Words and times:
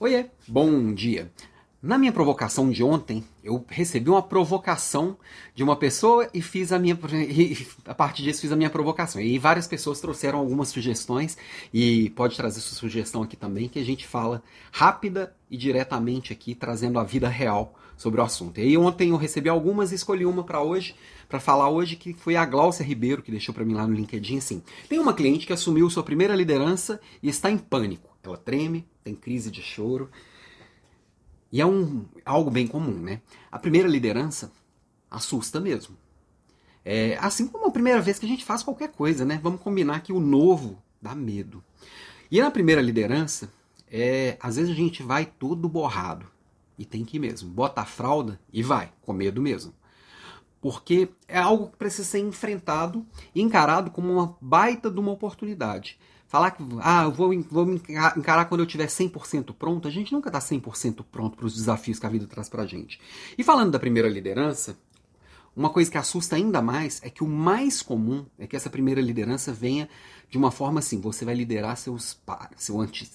Oiê, 0.00 0.26
bom 0.46 0.94
dia. 0.94 1.28
Na 1.82 1.98
minha 1.98 2.12
provocação 2.12 2.70
de 2.70 2.84
ontem, 2.84 3.24
eu 3.42 3.64
recebi 3.68 4.08
uma 4.08 4.22
provocação 4.22 5.16
de 5.56 5.64
uma 5.64 5.74
pessoa 5.74 6.28
e 6.32 6.40
fiz 6.40 6.70
a 6.70 6.78
minha. 6.78 6.96
E 7.12 7.66
a 7.84 7.92
partir 7.92 8.22
disso 8.22 8.42
fiz 8.42 8.52
a 8.52 8.56
minha 8.56 8.70
provocação. 8.70 9.20
E 9.20 9.36
várias 9.40 9.66
pessoas 9.66 10.00
trouxeram 10.00 10.38
algumas 10.38 10.68
sugestões, 10.68 11.36
e 11.74 12.10
pode 12.10 12.36
trazer 12.36 12.60
sua 12.60 12.76
sugestão 12.76 13.24
aqui 13.24 13.36
também, 13.36 13.68
que 13.68 13.80
a 13.80 13.84
gente 13.84 14.06
fala 14.06 14.40
rápida 14.70 15.34
e 15.50 15.56
diretamente 15.56 16.32
aqui, 16.32 16.54
trazendo 16.54 17.00
a 17.00 17.02
vida 17.02 17.28
real 17.28 17.74
sobre 17.96 18.20
o 18.20 18.24
assunto. 18.24 18.60
E 18.60 18.62
aí 18.62 18.78
ontem 18.78 19.10
eu 19.10 19.16
recebi 19.16 19.48
algumas 19.48 19.90
e 19.90 19.96
escolhi 19.96 20.24
uma 20.24 20.44
para 20.44 20.62
hoje, 20.62 20.94
para 21.28 21.40
falar 21.40 21.70
hoje, 21.70 21.96
que 21.96 22.12
foi 22.12 22.36
a 22.36 22.44
Glaucia 22.44 22.86
Ribeiro, 22.86 23.20
que 23.20 23.32
deixou 23.32 23.52
para 23.52 23.64
mim 23.64 23.74
lá 23.74 23.84
no 23.84 23.94
LinkedIn 23.94 24.38
assim. 24.38 24.62
Tem 24.88 25.00
uma 25.00 25.12
cliente 25.12 25.44
que 25.44 25.52
assumiu 25.52 25.90
sua 25.90 26.04
primeira 26.04 26.36
liderança 26.36 27.00
e 27.20 27.28
está 27.28 27.50
em 27.50 27.58
pânico. 27.58 28.16
Ela 28.22 28.36
treme, 28.36 28.86
tem 29.02 29.14
crise 29.14 29.50
de 29.50 29.62
choro 29.62 30.10
e 31.50 31.60
é 31.60 31.66
um, 31.66 32.04
algo 32.24 32.50
bem 32.50 32.66
comum, 32.66 32.98
né? 32.98 33.22
A 33.50 33.58
primeira 33.58 33.88
liderança 33.88 34.52
assusta 35.10 35.58
mesmo. 35.58 35.96
É, 36.84 37.16
assim 37.20 37.46
como 37.46 37.66
a 37.66 37.70
primeira 37.70 38.00
vez 38.00 38.18
que 38.18 38.26
a 38.26 38.28
gente 38.28 38.44
faz 38.44 38.62
qualquer 38.62 38.90
coisa, 38.92 39.24
né? 39.24 39.40
Vamos 39.42 39.60
combinar 39.60 40.00
que 40.00 40.12
o 40.12 40.20
novo 40.20 40.82
dá 41.00 41.14
medo. 41.14 41.64
E 42.30 42.40
na 42.40 42.50
primeira 42.50 42.82
liderança, 42.82 43.50
é, 43.90 44.36
às 44.40 44.56
vezes 44.56 44.70
a 44.70 44.74
gente 44.74 45.02
vai 45.02 45.24
todo 45.24 45.68
borrado. 45.68 46.26
E 46.78 46.84
tem 46.84 47.04
que 47.04 47.16
ir 47.16 47.20
mesmo. 47.20 47.50
Bota 47.50 47.80
a 47.80 47.86
fralda 47.86 48.38
e 48.52 48.62
vai, 48.62 48.92
com 49.00 49.12
medo 49.12 49.40
mesmo. 49.40 49.72
Porque 50.60 51.08
é 51.26 51.38
algo 51.38 51.68
que 51.68 51.76
precisa 51.76 52.04
ser 52.06 52.18
enfrentado 52.18 53.06
e 53.34 53.40
encarado 53.40 53.90
como 53.90 54.12
uma 54.12 54.36
baita 54.40 54.90
de 54.90 55.00
uma 55.00 55.12
oportunidade. 55.12 55.98
Falar 56.28 56.50
que, 56.50 56.62
ah, 56.82 57.04
eu 57.04 57.10
vou, 57.10 57.42
vou 57.50 57.64
me 57.64 57.80
encarar 58.16 58.44
quando 58.44 58.60
eu 58.60 58.66
tiver 58.66 58.86
100% 58.86 59.54
pronto, 59.58 59.88
a 59.88 59.90
gente 59.90 60.12
nunca 60.12 60.28
está 60.28 60.38
100% 60.38 61.02
pronto 61.10 61.38
para 61.38 61.46
os 61.46 61.54
desafios 61.54 61.98
que 61.98 62.04
a 62.04 62.08
vida 62.10 62.26
traz 62.26 62.50
para 62.50 62.64
a 62.64 62.66
gente. 62.66 63.00
E 63.38 63.42
falando 63.42 63.70
da 63.70 63.78
primeira 63.78 64.10
liderança, 64.10 64.76
uma 65.56 65.70
coisa 65.70 65.90
que 65.90 65.96
assusta 65.96 66.36
ainda 66.36 66.60
mais 66.60 67.00
é 67.02 67.08
que 67.08 67.24
o 67.24 67.26
mais 67.26 67.80
comum 67.80 68.26
é 68.38 68.46
que 68.46 68.54
essa 68.54 68.68
primeira 68.68 69.00
liderança 69.00 69.54
venha 69.54 69.88
de 70.28 70.36
uma 70.36 70.50
forma 70.50 70.80
assim: 70.80 71.00
você 71.00 71.24
vai 71.24 71.34
liderar 71.34 71.76
seus 71.78 72.12
pares, 72.12 72.62
seu 72.62 72.78
anti, 72.78 73.10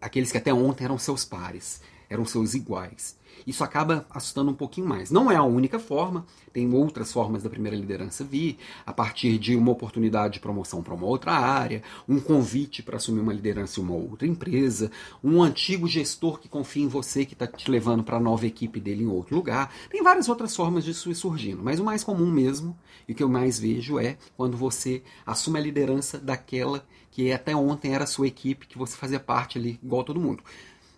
aqueles 0.00 0.30
que 0.30 0.38
até 0.38 0.54
ontem 0.54 0.84
eram 0.84 0.96
seus 0.98 1.24
pares, 1.24 1.82
eram 2.12 2.24
seus 2.24 2.54
iguais. 2.54 3.16
Isso 3.46 3.64
acaba 3.64 4.06
assustando 4.10 4.50
um 4.50 4.54
pouquinho 4.54 4.86
mais. 4.86 5.10
Não 5.10 5.30
é 5.30 5.36
a 5.36 5.42
única 5.42 5.78
forma, 5.78 6.26
tem 6.52 6.72
outras 6.72 7.12
formas 7.12 7.42
da 7.42 7.50
primeira 7.50 7.76
liderança 7.76 8.22
vir, 8.22 8.58
a 8.86 8.92
partir 8.92 9.38
de 9.38 9.56
uma 9.56 9.72
oportunidade 9.72 10.34
de 10.34 10.40
promoção 10.40 10.82
para 10.82 10.94
uma 10.94 11.06
outra 11.06 11.32
área, 11.32 11.82
um 12.08 12.20
convite 12.20 12.82
para 12.82 12.96
assumir 12.96 13.20
uma 13.20 13.32
liderança 13.32 13.80
em 13.80 13.82
uma 13.82 13.94
outra 13.94 14.26
empresa, 14.26 14.90
um 15.24 15.42
antigo 15.42 15.88
gestor 15.88 16.38
que 16.38 16.48
confia 16.48 16.84
em 16.84 16.88
você 16.88 17.24
que 17.24 17.32
está 17.32 17.46
te 17.46 17.70
levando 17.70 18.04
para 18.04 18.18
a 18.18 18.20
nova 18.20 18.46
equipe 18.46 18.78
dele 18.78 19.04
em 19.04 19.08
outro 19.08 19.34
lugar. 19.34 19.72
Tem 19.90 20.02
várias 20.02 20.28
outras 20.28 20.54
formas 20.54 20.84
disso 20.84 21.10
ir 21.10 21.14
surgindo, 21.14 21.62
mas 21.62 21.80
o 21.80 21.84
mais 21.84 22.04
comum 22.04 22.30
mesmo, 22.30 22.76
e 23.08 23.12
o 23.12 23.14
que 23.14 23.22
eu 23.22 23.28
mais 23.28 23.58
vejo 23.58 23.98
é 23.98 24.16
quando 24.36 24.56
você 24.56 25.02
assume 25.26 25.58
a 25.58 25.62
liderança 25.62 26.18
daquela 26.18 26.84
que 27.10 27.30
até 27.30 27.54
ontem 27.54 27.94
era 27.94 28.04
a 28.04 28.06
sua 28.06 28.26
equipe, 28.26 28.66
que 28.66 28.78
você 28.78 28.96
fazia 28.96 29.20
parte 29.20 29.58
ali 29.58 29.78
igual 29.82 30.02
todo 30.02 30.18
mundo. 30.18 30.42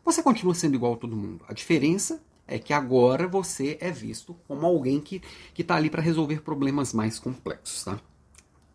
Você 0.05 0.23
continua 0.23 0.55
sendo 0.55 0.75
igual 0.75 0.95
a 0.95 0.97
todo 0.97 1.17
mundo. 1.17 1.45
A 1.49 1.55
diferença 1.55 2.23
é 2.47 2.59
que 2.59 2.75
agora 2.75 3.27
você 3.27 3.79
é 3.81 3.91
visto 3.91 4.37
como 4.47 4.67
alguém 4.67 5.01
que 5.01 5.23
está 5.57 5.77
ali 5.77 5.89
para 5.89 6.03
resolver 6.03 6.43
problemas 6.43 6.93
mais 6.93 7.19
complexos. 7.19 7.85
Tá? 7.85 7.99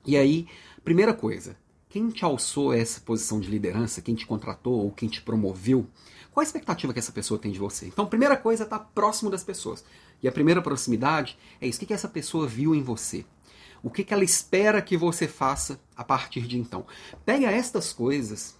E 0.05 0.17
aí, 0.17 0.47
primeira 0.83 1.13
coisa, 1.13 1.55
quem 1.87 2.09
te 2.09 2.25
alçou 2.25 2.71
a 2.71 2.77
essa 2.77 2.99
posição 3.01 3.39
de 3.39 3.49
liderança, 3.49 4.01
quem 4.01 4.15
te 4.15 4.25
contratou 4.25 4.73
ou 4.85 4.91
quem 4.91 5.07
te 5.07 5.21
promoveu, 5.21 5.87
qual 6.31 6.41
a 6.41 6.45
expectativa 6.45 6.93
que 6.93 6.99
essa 6.99 7.11
pessoa 7.11 7.39
tem 7.39 7.51
de 7.51 7.59
você? 7.59 7.85
Então, 7.85 8.07
primeira 8.07 8.35
coisa 8.35 8.63
é 8.63 8.65
estar 8.65 8.79
tá 8.79 8.85
próximo 8.85 9.29
das 9.29 9.43
pessoas. 9.43 9.83
E 10.21 10.27
a 10.27 10.31
primeira 10.31 10.61
proximidade 10.61 11.37
é 11.61 11.67
isso. 11.67 11.77
O 11.77 11.79
que, 11.81 11.85
que 11.87 11.93
essa 11.93 12.07
pessoa 12.07 12.47
viu 12.47 12.73
em 12.73 12.81
você? 12.81 13.23
O 13.81 13.89
que, 13.89 14.03
que 14.03 14.13
ela 14.13 14.23
espera 14.23 14.81
que 14.81 14.97
você 14.97 15.27
faça 15.27 15.79
a 15.95 16.03
partir 16.03 16.41
de 16.41 16.57
então? 16.57 16.85
Pega 17.25 17.51
estas 17.51 17.93
coisas 17.93 18.58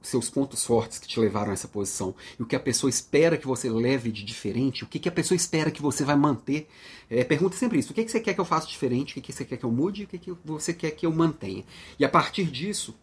seus 0.00 0.30
pontos 0.30 0.64
fortes 0.64 0.98
que 0.98 1.08
te 1.08 1.18
levaram 1.18 1.50
a 1.50 1.54
essa 1.54 1.66
posição 1.66 2.14
e 2.38 2.42
o 2.42 2.46
que 2.46 2.54
a 2.54 2.60
pessoa 2.60 2.88
espera 2.88 3.36
que 3.36 3.46
você 3.46 3.68
leve 3.68 4.12
de 4.12 4.24
diferente, 4.24 4.84
o 4.84 4.86
que, 4.86 4.98
que 4.98 5.08
a 5.08 5.12
pessoa 5.12 5.36
espera 5.36 5.70
que 5.70 5.82
você 5.82 6.04
vai 6.04 6.16
manter. 6.16 6.68
É, 7.10 7.24
pergunta 7.24 7.56
sempre 7.56 7.78
isso: 7.78 7.90
o 7.90 7.94
que, 7.94 8.04
que 8.04 8.10
você 8.10 8.20
quer 8.20 8.34
que 8.34 8.40
eu 8.40 8.44
faça 8.44 8.66
diferente, 8.66 9.12
o 9.12 9.14
que, 9.14 9.20
que 9.20 9.32
você 9.32 9.44
quer 9.44 9.56
que 9.56 9.64
eu 9.64 9.72
mude, 9.72 10.04
o 10.04 10.06
que, 10.06 10.18
que 10.18 10.32
você 10.44 10.72
quer 10.72 10.92
que 10.92 11.04
eu 11.04 11.12
mantenha. 11.12 11.64
E 11.98 12.04
a 12.04 12.08
partir 12.08 12.44
disso, 12.44 12.94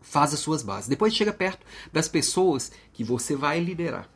faz 0.00 0.32
as 0.32 0.40
suas 0.40 0.62
bases. 0.62 0.88
Depois 0.88 1.14
chega 1.14 1.32
perto 1.32 1.66
das 1.92 2.08
pessoas 2.08 2.72
que 2.92 3.04
você 3.04 3.36
vai 3.36 3.60
liderar 3.60 4.08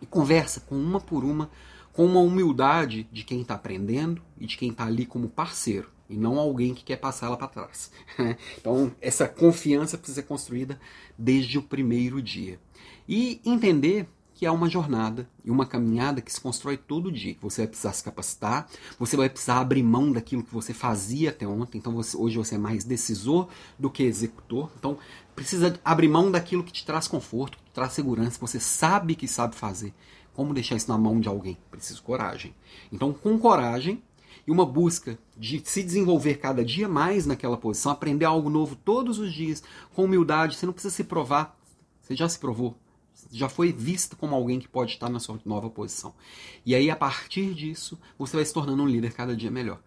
e 0.00 0.06
conversa 0.06 0.60
com 0.60 0.74
uma 0.74 1.00
por 1.00 1.24
uma, 1.24 1.50
com 1.92 2.04
uma 2.04 2.20
humildade 2.20 3.08
de 3.12 3.24
quem 3.24 3.42
está 3.42 3.54
aprendendo 3.54 4.22
e 4.38 4.46
de 4.46 4.56
quem 4.56 4.70
está 4.70 4.84
ali 4.84 5.06
como 5.06 5.28
parceiro 5.28 5.90
e 6.10 6.16
não 6.16 6.38
alguém 6.38 6.74
que 6.74 6.82
quer 6.82 6.96
passar 6.96 7.26
ela 7.26 7.36
para 7.36 7.46
trás. 7.46 7.92
então, 8.58 8.92
essa 9.00 9.28
confiança 9.28 9.96
precisa 9.96 10.20
ser 10.20 10.26
construída 10.26 10.78
desde 11.16 11.56
o 11.56 11.62
primeiro 11.62 12.20
dia. 12.20 12.58
E 13.08 13.40
entender 13.44 14.08
que 14.40 14.46
é 14.46 14.50
uma 14.50 14.70
jornada 14.70 15.28
e 15.44 15.50
uma 15.50 15.66
caminhada 15.66 16.22
que 16.22 16.32
se 16.32 16.40
constrói 16.40 16.78
todo 16.78 17.12
dia. 17.12 17.36
Você 17.42 17.60
vai 17.60 17.68
precisar 17.68 17.92
se 17.92 18.02
capacitar, 18.02 18.66
você 18.98 19.14
vai 19.14 19.28
precisar 19.28 19.60
abrir 19.60 19.82
mão 19.82 20.10
daquilo 20.10 20.42
que 20.42 20.54
você 20.54 20.72
fazia 20.72 21.28
até 21.28 21.46
ontem. 21.46 21.76
Então, 21.76 21.92
você, 21.92 22.16
hoje 22.16 22.38
você 22.38 22.54
é 22.54 22.58
mais 22.58 22.82
decisor 22.82 23.50
do 23.78 23.90
que 23.90 24.02
executor. 24.02 24.70
Então, 24.78 24.96
precisa 25.36 25.78
abrir 25.84 26.08
mão 26.08 26.30
daquilo 26.30 26.64
que 26.64 26.72
te 26.72 26.86
traz 26.86 27.06
conforto, 27.06 27.58
que 27.58 27.64
te 27.64 27.70
traz 27.74 27.92
segurança, 27.92 28.38
você 28.40 28.58
sabe 28.58 29.14
que 29.14 29.28
sabe 29.28 29.54
fazer. 29.54 29.92
Como 30.32 30.54
deixar 30.54 30.76
isso 30.76 30.88
na 30.88 30.96
mão 30.96 31.20
de 31.20 31.28
alguém? 31.28 31.58
Preciso 31.70 32.02
coragem. 32.02 32.54
Então, 32.90 33.12
com 33.12 33.38
coragem, 33.38 34.02
e 34.46 34.50
uma 34.50 34.64
busca 34.64 35.18
de 35.36 35.60
se 35.66 35.82
desenvolver 35.82 36.36
cada 36.36 36.64
dia 36.64 36.88
mais 36.88 37.26
naquela 37.26 37.58
posição, 37.58 37.92
aprender 37.92 38.24
algo 38.24 38.48
novo 38.48 38.74
todos 38.74 39.18
os 39.18 39.34
dias, 39.34 39.62
com 39.94 40.04
humildade. 40.04 40.56
Você 40.56 40.64
não 40.64 40.72
precisa 40.72 40.94
se 40.94 41.04
provar, 41.04 41.54
você 42.00 42.16
já 42.16 42.26
se 42.26 42.38
provou. 42.38 42.74
Já 43.30 43.48
foi 43.48 43.72
visto 43.72 44.16
como 44.16 44.34
alguém 44.34 44.58
que 44.58 44.68
pode 44.68 44.92
estar 44.92 45.08
na 45.08 45.18
sua 45.18 45.38
nova 45.44 45.68
posição. 45.70 46.14
E 46.64 46.74
aí, 46.74 46.90
a 46.90 46.96
partir 46.96 47.54
disso, 47.54 47.98
você 48.18 48.36
vai 48.36 48.44
se 48.44 48.52
tornando 48.52 48.82
um 48.82 48.86
líder 48.86 49.12
cada 49.12 49.36
dia 49.36 49.50
melhor. 49.50 49.80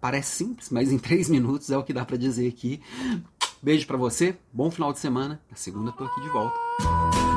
Parece 0.00 0.36
simples, 0.36 0.70
mas 0.70 0.90
em 0.92 0.98
três 0.98 1.28
minutos 1.28 1.70
é 1.70 1.78
o 1.78 1.84
que 1.84 1.92
dá 1.92 2.04
para 2.04 2.16
dizer 2.16 2.48
aqui. 2.48 2.80
Beijo 3.62 3.86
para 3.86 3.96
você, 3.96 4.36
bom 4.52 4.70
final 4.70 4.92
de 4.92 4.98
semana. 4.98 5.40
Na 5.48 5.56
segunda, 5.56 5.92
tô 5.92 6.04
aqui 6.04 6.20
de 6.20 6.28
volta. 6.28 7.31